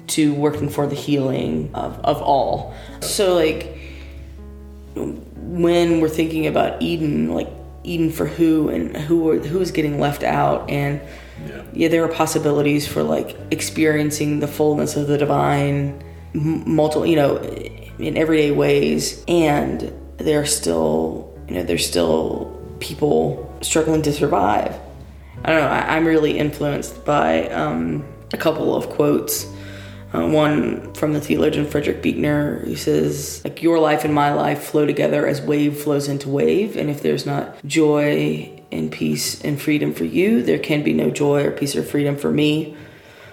to 0.06 0.32
working 0.34 0.70
for 0.70 0.86
the 0.86 0.94
healing 0.94 1.70
of, 1.74 1.98
of 2.04 2.22
all. 2.22 2.74
So, 3.00 3.34
like, 3.34 3.76
when 4.94 6.00
we're 6.00 6.08
thinking 6.08 6.46
about 6.46 6.80
Eden, 6.80 7.34
like, 7.34 7.48
Eden 7.84 8.10
for 8.10 8.26
who 8.26 8.68
and 8.68 8.96
who 8.96 9.28
are, 9.30 9.38
who's 9.38 9.70
getting 9.70 10.00
left 10.00 10.22
out, 10.22 10.70
and 10.70 11.00
Yeah. 11.46 11.62
yeah, 11.72 11.88
there 11.88 12.04
are 12.04 12.08
possibilities 12.08 12.86
for 12.86 13.02
like 13.04 13.36
experiencing 13.52 14.40
the 14.40 14.48
fullness 14.48 14.96
of 14.96 15.06
the 15.06 15.16
divine, 15.16 16.02
multiple, 16.34 17.06
you 17.06 17.16
know, 17.16 17.38
in 17.98 18.16
everyday 18.16 18.50
ways, 18.50 19.24
and 19.26 19.92
there 20.18 20.40
are 20.40 20.46
still, 20.46 21.36
you 21.48 21.54
know, 21.54 21.62
there's 21.62 21.86
still 21.86 22.54
people 22.80 23.56
struggling 23.60 24.02
to 24.02 24.12
survive. 24.12 24.78
I 25.44 25.50
don't 25.50 25.60
know. 25.60 25.68
I, 25.68 25.96
I'm 25.96 26.06
really 26.06 26.38
influenced 26.38 27.04
by 27.04 27.48
um, 27.48 28.04
a 28.32 28.36
couple 28.36 28.74
of 28.74 28.88
quotes. 28.90 29.46
Uh, 30.14 30.26
one 30.26 30.94
from 30.94 31.12
the 31.12 31.20
theologian 31.20 31.66
Frederick 31.66 32.00
Buechner, 32.00 32.60
who 32.64 32.76
says, 32.76 33.42
"Like 33.44 33.62
your 33.62 33.78
life 33.78 34.04
and 34.04 34.14
my 34.14 34.32
life 34.32 34.62
flow 34.62 34.86
together 34.86 35.26
as 35.26 35.42
wave 35.42 35.76
flows 35.76 36.08
into 36.08 36.30
wave, 36.30 36.76
and 36.76 36.88
if 36.88 37.02
there's 37.02 37.26
not 37.26 37.62
joy 37.66 38.62
and 38.72 38.90
peace 38.90 39.38
and 39.42 39.60
freedom 39.60 39.92
for 39.92 40.04
you, 40.04 40.42
there 40.42 40.58
can 40.58 40.82
be 40.82 40.94
no 40.94 41.10
joy 41.10 41.44
or 41.44 41.50
peace 41.50 41.76
or 41.76 41.82
freedom 41.82 42.16
for 42.16 42.30
me." 42.30 42.74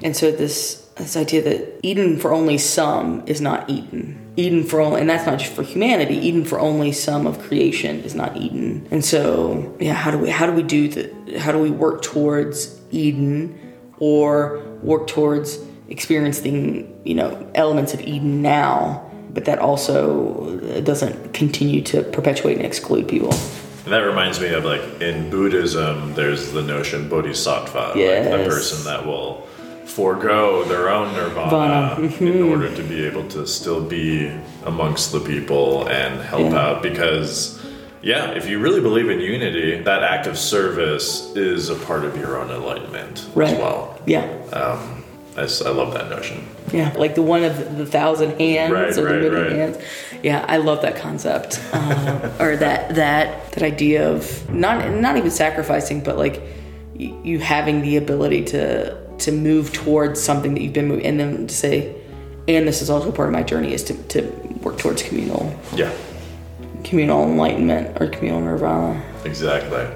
And 0.04 0.18
so 0.18 0.32
this 0.32 0.85
this 0.96 1.18
idea 1.18 1.42
that 1.42 1.80
Eden 1.84 2.18
for 2.18 2.32
only 2.34 2.58
some 2.58 3.24
is 3.28 3.42
not 3.42 3.70
Eden. 3.70 4.34
Eden 4.38 4.64
for 4.64 4.80
only, 4.80 5.02
and 5.02 5.10
that's 5.10 5.26
not 5.26 5.40
just 5.40 5.54
for 5.54 5.64
humanity. 5.64 6.16
Eden 6.16 6.46
for 6.46 6.60
only 6.60 6.92
some 6.92 7.28
of 7.28 7.40
creation 7.40 8.02
is 8.02 8.16
not 8.16 8.36
Eden. 8.38 8.88
And 8.92 9.04
so, 9.04 9.76
yeah, 9.80 9.94
how 9.94 10.12
do 10.12 10.18
we 10.18 10.30
how 10.30 10.46
do 10.46 10.54
we 10.54 10.64
do 10.64 10.88
the 10.88 11.40
how 11.40 11.52
do 11.52 11.60
we 11.60 11.70
work 11.70 12.02
towards 12.02 12.80
Eden, 12.92 13.58
or 14.00 14.60
work 14.82 15.08
towards 15.08 15.60
experiencing 15.90 17.00
you 17.04 17.16
know 17.16 17.50
elements 17.56 17.94
of 17.94 18.02
Eden 18.02 18.42
now, 18.42 19.10
but 19.34 19.46
that 19.46 19.60
also 19.60 20.58
doesn't 20.82 21.34
continue 21.34 21.82
to 21.84 22.04
perpetuate 22.04 22.56
and 22.58 22.66
exclude 22.66 23.08
people. 23.08 23.34
And 23.84 23.94
that 23.94 24.00
reminds 24.00 24.40
me 24.40 24.48
of 24.48 24.66
like 24.66 24.82
in 25.02 25.30
Buddhism, 25.30 26.14
there's 26.16 26.52
the 26.54 26.64
notion 26.64 27.08
bodhisattva, 27.08 27.80
like 27.80 27.96
the 27.96 28.50
person 28.50 28.84
that 28.86 29.06
will 29.06 29.45
forego 29.86 30.64
their 30.66 30.90
own 30.90 31.14
nirvana 31.14 31.96
Nirvana. 32.00 32.32
in 32.38 32.44
order 32.52 32.76
to 32.76 32.84
be 32.84 33.06
able 33.06 33.28
to 33.30 33.46
still 33.48 33.82
be 33.82 34.32
amongst 34.66 35.12
the 35.12 35.20
people 35.20 35.88
and 35.88 36.20
help 36.22 36.42
Yeah. 36.52 36.58
out. 36.60 36.84
Because, 36.84 37.60
yeah, 38.02 38.32
if 38.32 38.48
you 38.50 38.60
really 38.60 38.82
believe 38.82 39.10
in 39.10 39.20
unity, 39.20 39.82
that 39.84 40.04
act 40.04 40.28
of 40.28 40.38
service 40.38 41.32
is 41.36 41.70
a 41.70 41.76
part 41.76 42.04
of 42.04 42.18
your 42.18 42.38
own 42.40 42.50
enlightenment 42.50 43.26
Right. 43.36 43.52
as 43.54 43.60
well. 43.60 44.00
Yeah. 44.06 44.26
Um, 44.52 45.04
I, 45.38 45.42
I 45.44 45.70
love 45.70 45.94
that 45.94 46.10
notion. 46.10 46.46
Yeah, 46.72 46.94
like 46.98 47.14
the 47.16 47.22
one 47.22 47.44
of 47.44 47.78
the 47.78 47.86
thousand 47.86 48.40
hands 48.40 48.72
Right, 48.72 48.90
or 48.92 48.94
the 48.96 49.04
right, 49.04 49.22
many 49.22 49.36
right. 49.36 49.52
hands. 49.52 49.78
Yeah, 50.24 50.44
I 50.48 50.58
love 50.58 50.82
that 50.82 50.96
concept, 50.96 51.60
um, 51.74 52.32
or 52.40 52.56
that 52.56 52.96
that 52.96 53.52
that 53.52 53.62
idea 53.64 54.10
of 54.10 54.50
not 54.50 54.90
not 54.92 55.16
even 55.18 55.30
sacrificing, 55.30 56.00
but 56.02 56.18
like 56.18 56.42
y- 56.98 57.14
you 57.24 57.40
having 57.40 57.82
the 57.82 57.98
ability 57.98 58.46
to 58.46 58.98
to 59.20 59.32
move 59.32 59.74
towards 59.74 60.22
something 60.22 60.54
that 60.54 60.62
you've 60.62 60.74
been 60.74 60.88
moving, 60.88 61.06
and 61.06 61.20
then 61.20 61.48
to 61.48 61.54
say, 61.56 61.96
and 62.48 62.68
this 62.68 62.82
is 62.82 62.90
also 62.90 63.12
part 63.12 63.28
of 63.30 63.34
my 63.34 63.44
journey 63.44 63.74
is 63.74 63.84
to 63.86 63.94
to 64.10 64.22
work 64.62 64.78
towards 64.78 65.04
communal. 65.04 65.58
Yeah. 65.76 65.92
communal 66.84 67.24
enlightenment 67.24 68.00
or 68.00 68.08
communal 68.08 68.42
nirvana. 68.42 69.04
Exactly. 69.24 69.88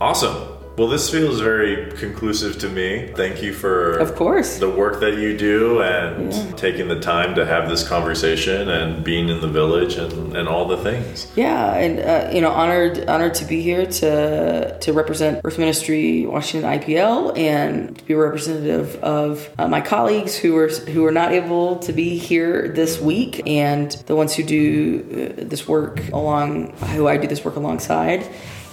Awesome. 0.00 0.51
Well, 0.78 0.88
this 0.88 1.10
feels 1.10 1.38
very 1.40 1.92
conclusive 1.92 2.58
to 2.60 2.68
me. 2.68 3.12
Thank 3.14 3.42
you 3.42 3.52
for 3.52 3.98
Of 3.98 4.14
course. 4.14 4.58
the 4.58 4.70
work 4.70 5.00
that 5.00 5.18
you 5.18 5.36
do 5.36 5.82
and 5.82 6.32
taking 6.56 6.88
the 6.88 6.98
time 6.98 7.34
to 7.34 7.44
have 7.44 7.68
this 7.68 7.86
conversation 7.86 8.70
and 8.70 9.04
being 9.04 9.28
in 9.28 9.42
the 9.42 9.48
village 9.48 9.96
and, 9.96 10.34
and 10.34 10.48
all 10.48 10.66
the 10.66 10.78
things. 10.78 11.30
Yeah, 11.36 11.74
and 11.74 12.00
uh, 12.00 12.34
you 12.34 12.40
know, 12.40 12.50
honored 12.50 13.06
honored 13.06 13.34
to 13.34 13.44
be 13.44 13.60
here 13.60 13.84
to 13.84 14.78
to 14.78 14.92
represent 14.94 15.42
Earth 15.44 15.58
Ministry 15.58 16.24
Washington 16.24 16.70
IPL 16.70 17.36
and 17.36 17.98
to 17.98 18.04
be 18.04 18.14
representative 18.14 18.96
of 19.04 19.50
uh, 19.58 19.68
my 19.68 19.82
colleagues 19.82 20.36
who 20.36 20.56
are 20.56 20.68
who 20.68 21.04
are 21.04 21.12
not 21.12 21.32
able 21.32 21.80
to 21.80 21.92
be 21.92 22.16
here 22.16 22.68
this 22.68 22.98
week 22.98 23.42
and 23.46 23.92
the 24.06 24.16
ones 24.16 24.34
who 24.34 24.42
do 24.42 25.36
uh, 25.38 25.44
this 25.44 25.68
work 25.68 26.08
along 26.12 26.72
who 26.94 27.08
I 27.08 27.18
do 27.18 27.28
this 27.28 27.44
work 27.44 27.56
alongside 27.56 28.26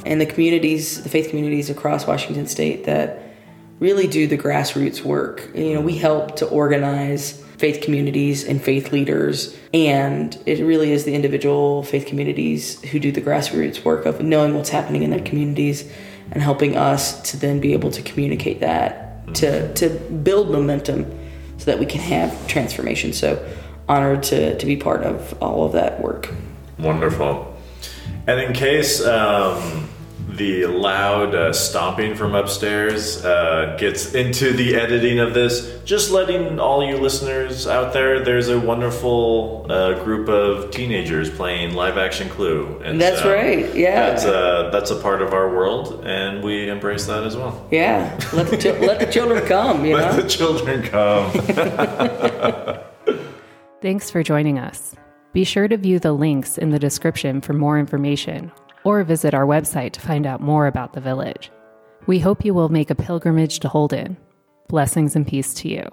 and 0.05 0.19
the 0.19 0.25
communities, 0.25 1.03
the 1.03 1.09
faith 1.09 1.29
communities 1.29 1.69
across 1.69 2.07
Washington 2.07 2.47
State 2.47 2.85
that 2.85 3.23
really 3.79 4.07
do 4.07 4.27
the 4.27 4.37
grassroots 4.37 5.03
work. 5.03 5.49
You 5.55 5.75
know, 5.75 5.81
we 5.81 5.97
help 5.97 6.35
to 6.37 6.47
organize 6.47 7.43
faith 7.57 7.81
communities 7.81 8.45
and 8.45 8.61
faith 8.61 8.91
leaders, 8.91 9.55
and 9.73 10.37
it 10.45 10.63
really 10.63 10.91
is 10.91 11.03
the 11.03 11.13
individual 11.13 11.83
faith 11.83 12.05
communities 12.05 12.81
who 12.83 12.99
do 12.99 13.11
the 13.11 13.21
grassroots 13.21 13.83
work 13.83 14.05
of 14.05 14.21
knowing 14.21 14.55
what's 14.55 14.69
happening 14.69 15.03
in 15.03 15.09
their 15.09 15.23
communities 15.23 15.91
and 16.31 16.41
helping 16.41 16.77
us 16.77 17.21
to 17.31 17.37
then 17.37 17.59
be 17.59 17.73
able 17.73 17.91
to 17.91 18.01
communicate 18.01 18.59
that 18.59 19.33
to 19.35 19.73
to 19.73 19.89
build 19.89 20.49
momentum 20.49 21.05
so 21.57 21.65
that 21.65 21.79
we 21.79 21.85
can 21.85 21.99
have 21.99 22.47
transformation. 22.47 23.13
So 23.13 23.45
honored 23.87 24.23
to 24.23 24.57
to 24.57 24.65
be 24.65 24.77
part 24.77 25.03
of 25.03 25.37
all 25.41 25.65
of 25.65 25.73
that 25.73 26.01
work. 26.01 26.33
Wonderful. 26.77 27.55
And 28.29 28.39
in 28.41 28.53
case 28.53 29.03
um, 29.03 29.89
the 30.27 30.67
loud 30.67 31.33
uh, 31.33 31.51
stomping 31.51 32.13
from 32.13 32.35
upstairs 32.35 33.25
uh, 33.25 33.75
gets 33.79 34.13
into 34.13 34.53
the 34.53 34.75
editing 34.75 35.17
of 35.17 35.33
this, 35.33 35.81
just 35.83 36.11
letting 36.11 36.59
all 36.59 36.87
you 36.87 36.97
listeners 36.97 37.65
out 37.65 37.91
there, 37.91 38.23
there's 38.23 38.49
a 38.49 38.59
wonderful 38.59 39.65
uh, 39.67 40.03
group 40.03 40.29
of 40.29 40.69
teenagers 40.69 41.31
playing 41.31 41.73
live 41.73 41.97
action 41.97 42.29
Clue. 42.29 42.79
And 42.85 43.01
That's 43.01 43.25
right, 43.25 43.73
yeah. 43.73 44.11
That's, 44.11 44.25
uh, 44.25 44.69
that's 44.71 44.91
a 44.91 45.01
part 45.01 45.23
of 45.23 45.33
our 45.33 45.49
world, 45.49 46.05
and 46.05 46.43
we 46.43 46.69
embrace 46.69 47.07
that 47.07 47.23
as 47.23 47.35
well. 47.35 47.67
Yeah, 47.71 48.15
let 48.31 48.45
the 48.45 48.57
chil- 48.57 48.77
let 48.77 48.99
the 48.99 49.11
children 49.11 49.43
come. 49.47 49.83
You 49.83 49.95
Let 49.97 50.15
know. 50.15 50.21
the 50.21 50.29
children 50.29 50.83
come. 50.83 51.31
Thanks 53.81 54.11
for 54.11 54.21
joining 54.21 54.59
us. 54.59 54.95
Be 55.31 55.43
sure 55.43 55.67
to 55.67 55.77
view 55.77 55.99
the 55.99 56.13
links 56.13 56.57
in 56.57 56.71
the 56.71 56.79
description 56.79 57.39
for 57.39 57.53
more 57.53 57.77
information 57.77 58.51
or 58.83 59.03
visit 59.03 59.35
our 59.35 59.45
website 59.45 59.91
to 59.91 60.01
find 60.01 60.25
out 60.25 60.41
more 60.41 60.65
about 60.65 60.93
the 60.93 61.01
village. 61.01 61.51
We 62.07 62.17
hope 62.17 62.43
you 62.43 62.55
will 62.55 62.69
make 62.69 62.89
a 62.89 62.95
pilgrimage 62.95 63.59
to 63.59 63.69
Holden. 63.69 64.17
Blessings 64.69 65.15
and 65.15 65.27
peace 65.27 65.53
to 65.55 65.69
you. 65.69 65.87